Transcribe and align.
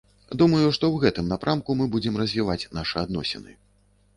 Думаю, 0.41 0.61
што 0.77 0.85
ў 0.87 1.03
гэтым 1.03 1.27
напрамку 1.33 1.75
мы 1.81 1.85
будзем 1.97 2.17
развіваць 2.23 2.59
нашы 2.79 2.95
адносіны. 3.05 3.51